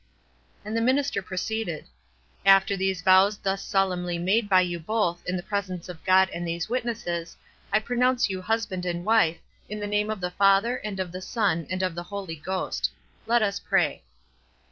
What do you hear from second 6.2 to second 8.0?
and these witnesses, I